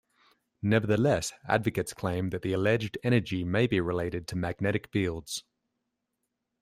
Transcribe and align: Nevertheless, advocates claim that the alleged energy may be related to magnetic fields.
Nevertheless, 0.63 1.31
advocates 1.47 1.93
claim 1.93 2.31
that 2.31 2.41
the 2.41 2.53
alleged 2.53 2.97
energy 3.03 3.43
may 3.43 3.67
be 3.67 3.79
related 3.79 4.27
to 4.29 4.35
magnetic 4.35 4.87
fields. 4.91 5.43